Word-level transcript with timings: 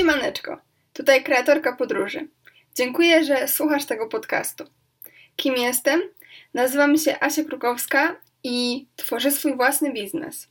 Siemaneczko, 0.00 0.58
tutaj 0.92 1.24
kreatorka 1.24 1.76
podróży. 1.76 2.28
Dziękuję, 2.74 3.24
że 3.24 3.48
słuchasz 3.48 3.84
tego 3.84 4.08
podcastu. 4.08 4.64
Kim 5.36 5.56
jestem? 5.56 6.00
Nazywam 6.54 6.98
się 6.98 7.20
Asia 7.20 7.44
Krukowska 7.44 8.16
i 8.44 8.86
tworzę 8.96 9.30
swój 9.30 9.56
własny 9.56 9.92
biznes. 9.92 10.48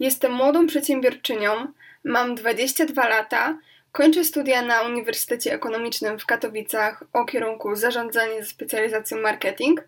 Jestem 0.00 0.32
młodą 0.32 0.66
przedsiębiorczynią, 0.66 1.66
mam 2.04 2.34
22 2.34 3.08
lata, 3.08 3.58
kończę 3.92 4.24
studia 4.24 4.62
na 4.62 4.82
Uniwersytecie 4.82 5.54
Ekonomicznym 5.54 6.18
w 6.18 6.26
Katowicach 6.26 7.04
o 7.12 7.24
kierunku 7.24 7.76
zarządzanie 7.76 8.42
ze 8.44 8.50
specjalizacją 8.50 9.18
marketing 9.18 9.80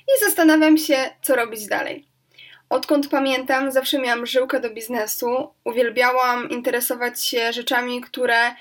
i 0.00 0.24
zastanawiam 0.24 0.78
się, 0.78 1.10
co 1.22 1.36
robić 1.36 1.66
dalej. 1.66 2.08
Odkąd 2.70 3.08
pamiętam, 3.08 3.72
zawsze 3.72 3.98
miałam 3.98 4.26
żyłkę 4.26 4.60
do 4.60 4.70
biznesu. 4.70 5.48
Uwielbiałam 5.64 6.50
interesować 6.50 7.24
się 7.24 7.52
rzeczami, 7.52 8.00
które 8.00 8.54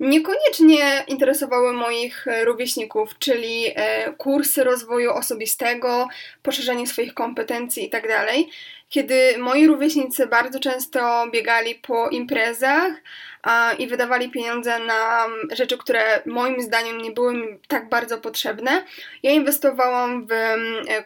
niekoniecznie 0.00 1.04
interesowały 1.08 1.72
moich 1.72 2.26
rówieśników, 2.44 3.18
czyli 3.18 3.64
e, 3.74 4.12
kursy 4.12 4.64
rozwoju 4.64 5.10
osobistego, 5.10 6.08
poszerzanie 6.42 6.86
swoich 6.86 7.14
kompetencji 7.14 7.82
itd. 7.82 8.26
Kiedy 8.90 9.38
moi 9.38 9.66
rówieśnicy 9.66 10.26
bardzo 10.26 10.60
często 10.60 11.26
biegali 11.32 11.74
po 11.74 12.08
imprezach, 12.08 12.92
i 13.78 13.86
wydawali 13.86 14.30
pieniądze 14.30 14.78
na 14.78 15.26
rzeczy, 15.52 15.78
które 15.78 16.22
moim 16.26 16.62
zdaniem 16.62 16.98
nie 16.98 17.10
były 17.10 17.34
mi 17.34 17.58
tak 17.68 17.88
bardzo 17.88 18.18
potrzebne. 18.18 18.84
Ja 19.22 19.30
inwestowałam 19.30 20.26
w 20.26 20.34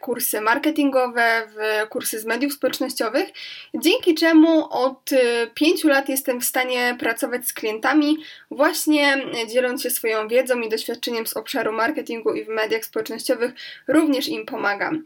kursy 0.00 0.40
marketingowe, 0.40 1.48
w 1.48 1.88
kursy 1.88 2.20
z 2.20 2.24
mediów 2.24 2.52
społecznościowych, 2.52 3.28
dzięki 3.74 4.14
czemu 4.14 4.68
od 4.70 5.12
y, 5.12 5.16
pięciu 5.54 5.88
lat 5.88 6.08
jestem 6.08 6.40
w 6.40 6.44
stanie 6.44 6.96
pracować 6.98 7.48
z 7.48 7.52
klientami, 7.52 8.16
właśnie 8.50 9.24
dzieląc 9.48 9.82
się 9.82 9.90
swoją 9.90 10.28
wiedzą 10.28 10.60
i 10.60 10.68
doświadczeniem 10.68 11.26
z 11.26 11.36
obszaru 11.36 11.72
marketingu 11.72 12.34
i 12.34 12.44
w 12.44 12.48
mediach 12.48 12.84
społecznościowych, 12.84 13.52
również 13.88 14.28
im 14.28 14.46
pomagam. 14.46 15.04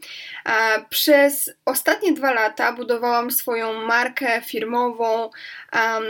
Przez 0.89 1.51
ostatnie 1.65 2.13
dwa 2.13 2.33
lata 2.33 2.68
budowałam 2.73 3.31
swoją 3.31 3.73
markę 3.73 4.41
firmową 4.41 5.29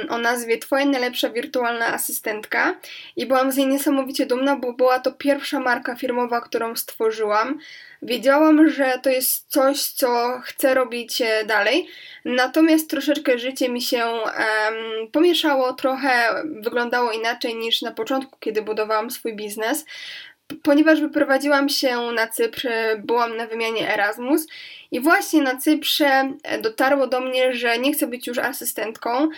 o 0.10 0.18
nazwie 0.18 0.60
najlepsze 0.72 0.86
najlepsza 0.86 1.30
wirtualna 1.30 1.88
asystentka 1.88 2.76
i 3.16 3.26
byłam 3.26 3.52
z 3.52 3.58
niej 3.58 3.68
niesamowicie 3.68 4.26
dumna, 4.26 4.56
bo 4.56 4.74
była 4.74 5.00
to 5.00 5.12
pierwsza 5.12 5.60
marka 5.60 5.96
firmowa, 5.96 6.42
którą 6.42 6.76
stworzyłam. 6.76 7.60
Wiedziałam, 8.02 8.70
że 8.70 9.00
to 9.04 9.10
jest 9.10 9.46
coś, 9.48 9.82
co 9.82 10.40
chcę 10.44 10.74
robić 10.74 11.22
e, 11.22 11.46
dalej, 11.46 11.88
natomiast 12.26 12.90
troszeczkę 12.90 13.40
życie 13.40 13.70
mi 13.70 13.82
się 13.82 14.06
um, 14.06 15.12
pomieszało, 15.12 15.74
trochę 15.74 16.44
wyglądało 16.46 17.12
inaczej 17.12 17.56
niż 17.56 17.82
na 17.82 17.92
początku, 17.92 18.38
kiedy 18.40 18.62
budowałam 18.62 19.12
swój 19.12 19.36
biznes 19.36 19.86
ponieważ 20.64 21.02
wyprowadziłam 21.02 21.70
się 21.70 22.00
na 22.16 22.28
Cypr, 22.28 22.68
byłam 22.98 23.38
na 23.38 23.48
wymianie 23.48 23.94
Erasmus 23.94 24.48
i 24.92 25.00
właśnie 25.00 25.42
na 25.42 25.56
Cyprze 25.56 26.34
dotarło 26.62 27.08
do 27.08 27.22
mnie, 27.22 27.54
że 27.54 27.80
nie 27.80 27.94
chcę 27.94 28.08
być 28.08 28.28
już 28.28 28.38
asystentką, 28.38 29.30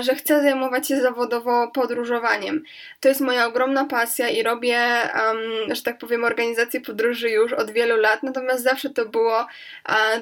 że 0.00 0.14
chcę 0.14 0.42
zajmować 0.42 0.88
się 0.88 1.00
zawodowo 1.00 1.70
podróżowaniem. 1.70 2.64
To 3.00 3.08
jest 3.08 3.20
moja 3.20 3.46
ogromna 3.46 3.84
pasja 3.84 4.28
i 4.28 4.42
robię, 4.42 4.78
że 5.68 5.82
tak 5.82 5.98
powiem, 5.98 6.24
organizację 6.24 6.80
podróży 6.80 7.30
już 7.30 7.52
od 7.52 7.70
wielu 7.70 7.96
lat, 7.96 8.22
natomiast 8.22 8.64
zawsze 8.64 8.90
to 8.90 9.06
było 9.06 9.46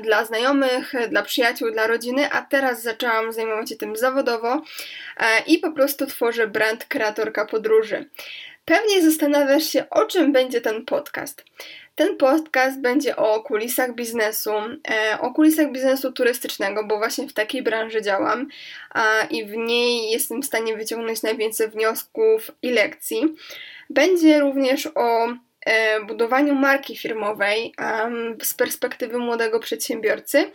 dla 0.02 0.24
znajomych, 0.24 0.92
dla 1.08 1.22
przyjaciół, 1.22 1.70
dla 1.70 1.86
rodziny, 1.86 2.30
a 2.32 2.42
teraz 2.42 2.82
zaczęłam 2.82 3.32
zajmować 3.32 3.68
się 3.68 3.76
tym 3.76 3.96
zawodowo 3.96 4.62
i 5.46 5.58
po 5.58 5.72
prostu 5.72 6.06
tworzę 6.06 6.46
brand 6.46 6.84
kreatorka 6.84 7.46
podróży. 7.46 8.04
Pewnie 8.64 9.02
zastanawiasz 9.02 9.64
się, 9.64 9.90
o 9.90 10.04
czym 10.04 10.32
będzie 10.32 10.60
ten 10.60 10.84
podcast. 10.84 11.44
Ten 11.96 12.16
podcast 12.16 12.80
będzie 12.80 13.16
o 13.16 13.42
kulisach 13.42 13.94
biznesu, 13.94 14.50
e, 14.90 15.18
o 15.20 15.30
kulisach 15.30 15.72
biznesu 15.72 16.12
turystycznego, 16.12 16.84
bo 16.84 16.98
właśnie 16.98 17.28
w 17.28 17.32
takiej 17.32 17.62
branży 17.62 18.02
działam 18.02 18.48
i 19.30 19.44
w 19.44 19.56
niej 19.56 20.10
jestem 20.10 20.42
w 20.42 20.46
stanie 20.46 20.76
wyciągnąć 20.76 21.22
najwięcej 21.22 21.68
wniosków 21.68 22.50
i 22.62 22.70
lekcji. 22.70 23.34
Będzie 23.90 24.40
również 24.40 24.88
o 24.94 25.28
e, 25.66 26.00
budowaniu 26.00 26.54
marki 26.54 26.96
firmowej 26.96 27.74
z 28.42 28.54
perspektywy 28.54 29.18
młodego 29.18 29.60
przedsiębiorcy 29.60 30.50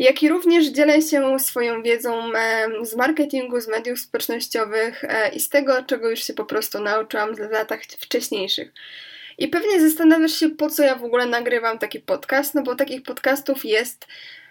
jak 0.00 0.22
i 0.22 0.28
również 0.28 0.66
dzielę 0.66 1.02
się 1.02 1.38
swoją 1.38 1.82
wiedzą 1.82 2.32
z 2.82 2.96
marketingu, 2.96 3.60
z 3.60 3.68
mediów 3.68 4.00
społecznościowych 4.00 5.04
e, 5.04 5.28
i 5.28 5.40
z 5.40 5.48
tego, 5.48 5.82
czego 5.82 6.10
już 6.10 6.24
się 6.24 6.34
po 6.34 6.44
prostu 6.44 6.80
nauczyłam 6.80 7.34
w 7.34 7.38
latach 7.38 7.82
wcześniejszych. 7.82 8.72
I 9.40 9.48
pewnie 9.48 9.80
zastanawiasz 9.80 10.32
się, 10.32 10.48
po 10.50 10.70
co 10.70 10.82
ja 10.82 10.96
w 10.96 11.04
ogóle 11.04 11.26
nagrywam 11.26 11.78
taki 11.78 12.00
podcast, 12.00 12.54
no 12.54 12.62
bo 12.62 12.74
takich 12.74 13.02
podcastów 13.02 13.64
jest 13.64 14.06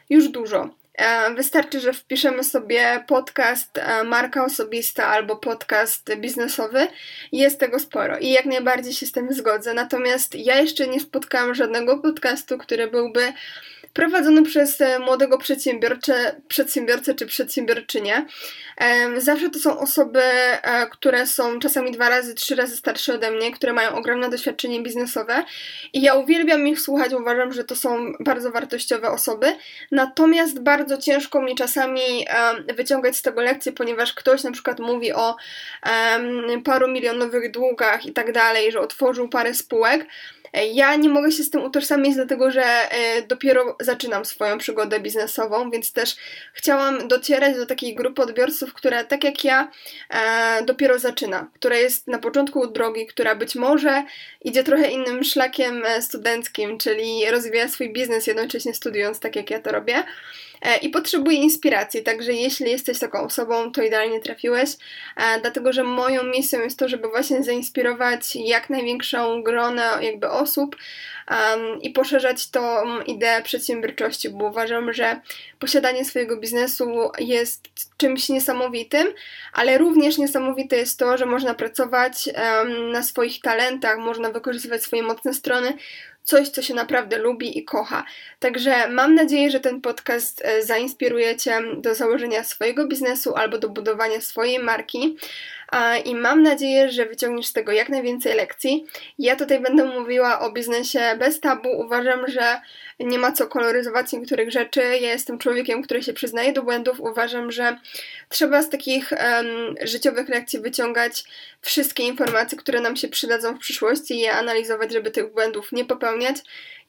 już 0.10 0.30
dużo. 0.30 0.70
E, 1.00 1.34
wystarczy, 1.34 1.80
że 1.80 1.94
wpiszemy 1.94 2.44
sobie 2.44 3.04
podcast 3.08 3.78
e, 3.78 4.04
marka 4.04 4.46
osobista 4.46 5.08
albo 5.08 5.36
podcast 5.36 6.16
biznesowy 6.16 6.88
jest 7.32 7.60
tego 7.60 7.80
sporo 7.80 8.18
i 8.18 8.30
jak 8.30 8.46
najbardziej 8.46 8.94
się 8.94 9.06
z 9.06 9.12
tym 9.12 9.34
zgodzę. 9.34 9.74
Natomiast 9.74 10.36
ja 10.36 10.56
jeszcze 10.56 10.88
nie 10.88 11.00
spotkałam 11.00 11.56
żadnego 11.56 11.98
podcastu, 11.98 12.58
który 12.58 12.88
byłby 12.88 13.34
prowadzony 13.94 14.44
przez 14.44 14.82
e, 14.82 15.00
młodego 15.00 15.38
przedsiębiorcę, 15.38 16.42
przedsiębiorcę 16.48 17.16
czy 17.16 17.26
przedsiębiorczynię. 17.26 18.26
Zawsze 19.18 19.50
to 19.50 19.60
są 19.60 19.80
osoby, 19.80 20.22
które 20.92 21.28
są 21.28 21.60
czasami 21.60 21.92
dwa 21.92 22.10
razy, 22.10 22.36
trzy 22.36 22.56
razy 22.56 22.78
starsze 22.78 23.14
ode 23.14 23.32
mnie, 23.32 23.52
które 23.52 23.74
mają 23.74 23.96
ogromne 23.96 24.30
doświadczenie 24.30 24.84
biznesowe 24.84 25.44
i 25.94 26.02
ja 26.02 26.16
uwielbiam 26.16 26.68
ich 26.68 26.82
słuchać, 26.82 27.14
uważam, 27.14 27.54
że 27.54 27.64
to 27.64 27.76
są 27.76 28.14
bardzo 28.20 28.52
wartościowe 28.52 29.10
osoby, 29.10 29.56
natomiast 29.92 30.60
bardzo 30.60 30.89
ciężko 30.98 31.42
mi 31.42 31.56
czasami 31.56 32.26
wyciągać 32.76 33.18
z 33.18 33.22
tego 33.22 33.42
lekcje, 33.42 33.72
ponieważ 33.72 34.14
ktoś 34.14 34.44
na 34.44 34.52
przykład 34.52 34.80
mówi 34.80 35.14
o 35.14 35.36
paru 36.66 36.88
milionowych 36.88 37.52
długach 37.52 38.06
i 38.06 38.14
tak 38.14 38.32
dalej, 38.32 38.72
że 38.72 38.80
otworzył 38.80 39.30
parę 39.30 39.54
spółek, 39.54 40.06
ja 40.54 40.96
nie 40.96 41.10
mogę 41.10 41.32
się 41.32 41.44
z 41.44 41.50
tym 41.50 41.64
utożsamić, 41.64 42.16
dlatego 42.16 42.52
że 42.52 42.64
e, 42.64 43.22
dopiero 43.22 43.78
zaczynam 43.80 44.26
swoją 44.26 44.58
przygodę 44.58 45.00
biznesową, 45.00 45.72
więc 45.72 45.94
też 45.94 46.16
chciałam 46.54 47.08
docierać 47.08 47.56
do 47.56 47.66
takiej 47.66 47.96
grupy 47.96 48.22
odbiorców, 48.22 48.74
która 48.74 49.04
tak 49.04 49.24
jak 49.24 49.44
ja 49.44 49.72
e, 50.10 50.64
dopiero 50.64 51.00
zaczyna, 51.00 51.48
która 51.54 51.76
jest 51.76 52.08
na 52.08 52.20
początku 52.20 52.68
drogi, 52.68 53.08
która 53.08 53.36
być 53.36 53.56
może 53.56 54.04
idzie 54.42 54.64
trochę 54.64 54.92
innym 54.92 55.24
szlakiem 55.24 55.86
e, 55.86 56.02
studenckim, 56.02 56.78
czyli 56.78 57.32
rozwija 57.32 57.68
swój 57.68 57.94
biznes 57.94 58.28
jednocześnie 58.28 58.74
studiując 58.74 59.20
tak 59.20 59.36
jak 59.36 59.50
ja 59.50 59.60
to 59.60 59.72
robię. 59.72 60.04
E, 60.62 60.78
i 60.78 60.90
potrzebuję 60.90 61.38
inspiracji, 61.38 62.04
także 62.04 62.34
jeśli 62.34 62.72
jesteś 62.72 63.00
taką 63.00 63.20
osobą, 63.22 63.72
to 63.72 63.84
idealnie 63.84 64.20
trafiłeś, 64.20 64.70
e, 65.16 65.42
dlatego 65.42 65.74
że 65.74 65.84
moją 65.84 66.24
misją 66.24 66.60
jest 66.60 66.80
to, 66.80 66.90
żeby 66.90 67.08
właśnie 67.08 67.44
zainspirować 67.44 68.36
jak 68.36 68.70
największą 68.70 69.44
gronę 69.44 69.84
jakby 70.02 70.30
osób 70.30 70.76
i 71.82 71.90
poszerzać 71.90 72.50
tą 72.50 73.02
ideę 73.02 73.42
przedsiębiorczości, 73.42 74.30
bo 74.30 74.46
uważam, 74.46 74.94
że 74.94 75.22
posiadanie 75.60 76.06
swojego 76.06 76.38
biznesu 76.38 77.12
jest 77.20 77.70
czymś 77.98 78.30
niesamowitym, 78.30 79.08
ale 79.54 79.78
również 79.78 80.18
niesamowite 80.18 80.78
jest 80.78 81.00
to, 81.00 81.18
że 81.18 81.26
można 81.26 81.54
pracować 81.54 82.30
na 82.92 83.04
swoich 83.04 83.42
talentach, 83.42 83.98
można 83.98 84.32
wykorzystywać 84.32 84.84
swoje 84.84 85.04
mocne 85.04 85.34
strony, 85.34 85.74
coś, 86.30 86.50
co 86.50 86.62
się 86.62 86.74
naprawdę 86.74 87.18
lubi 87.18 87.58
i 87.58 87.66
kocha. 87.66 88.06
Także 88.40 88.90
mam 88.90 89.16
nadzieję, 89.16 89.52
że 89.52 89.60
ten 89.60 89.82
podcast 89.82 90.42
e, 90.46 90.64
zainspiruje 90.64 91.36
Cię 91.36 91.62
do 91.78 91.96
założenia 91.96 92.44
swojego 92.44 92.88
biznesu 92.88 93.36
albo 93.36 93.58
do 93.58 93.70
budowania 93.70 94.22
swojej 94.22 94.60
marki 94.60 95.18
i 96.06 96.16
mam 96.16 96.44
nadzieję, 96.44 96.92
że 96.92 97.06
wyciągniesz 97.06 97.48
z 97.48 97.54
tego 97.54 97.72
jak 97.72 97.90
najwięcej 97.90 98.36
lekcji. 98.36 98.86
Ja 99.20 99.36
tutaj 99.36 99.60
będę 99.60 99.86
mówiła 99.86 100.40
o 100.40 100.52
biznesie 100.52 101.00
bez 101.20 101.40
tabu. 101.40 101.70
Uważam, 101.70 102.28
że 102.28 102.62
nie 103.00 103.20
ma 103.20 103.32
co 103.32 103.48
koloryzować 103.48 104.12
niektórych 104.12 104.52
rzeczy. 104.52 104.82
Ja 104.82 105.12
jestem 105.12 105.38
człowiekiem, 105.38 105.84
który 105.84 106.04
się 106.04 106.14
przyznaje 106.14 106.54
do 106.54 106.64
błędów. 106.64 107.00
Uważam, 107.00 107.52
że 107.52 107.78
trzeba 108.30 108.62
z 108.62 108.70
takich 108.70 109.12
um, 109.12 109.76
życiowych 109.82 110.30
lekcji 110.30 110.60
wyciągać 110.60 111.24
wszystkie 111.62 112.04
informacje, 112.04 112.58
które 112.58 112.82
nam 112.82 112.96
się 112.96 113.08
przydadzą 113.08 113.56
w 113.56 113.60
przyszłości 113.60 114.14
i 114.14 114.20
je 114.20 114.34
analizować, 114.34 114.94
żeby 114.94 115.12
tych 115.12 115.34
błędów 115.34 115.72
nie 115.72 115.86
popełniać. 115.86 116.36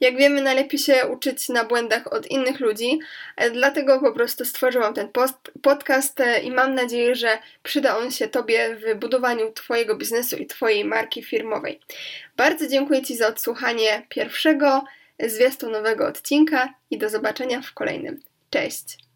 Jak 0.00 0.16
wiemy, 0.16 0.42
najlepiej 0.42 0.78
się 0.78 1.06
uczyć 1.06 1.48
na 1.48 1.64
błędach 1.64 2.12
od 2.12 2.26
innych 2.26 2.60
ludzi, 2.60 2.98
e, 3.36 3.50
dlatego 3.50 4.00
po 4.00 4.12
prostu 4.12 4.44
stworzyłam 4.44 4.94
ten 4.94 5.08
post, 5.08 5.36
podcast 5.62 6.20
e, 6.20 6.40
i 6.40 6.50
mam 6.50 6.74
nadzieję, 6.74 7.14
że 7.14 7.38
przyda 7.62 7.98
on 7.98 8.10
się 8.10 8.28
Tobie 8.28 8.76
w 8.76 8.98
budowaniu 8.98 9.52
Twojego 9.52 9.96
biznesu 9.96 10.36
i 10.36 10.46
Twojej 10.46 10.84
marki 10.84 11.22
firmowej. 11.22 11.80
Bardzo 12.36 12.68
dziękuję 12.68 13.02
Ci 13.02 13.16
za 13.16 13.28
odsłuchanie 13.28 14.06
pierwszego 14.08 14.84
zwiastunowego 15.18 16.06
odcinka 16.06 16.74
i 16.90 16.98
do 16.98 17.08
zobaczenia 17.08 17.62
w 17.62 17.74
kolejnym. 17.74 18.20
Cześć! 18.50 19.09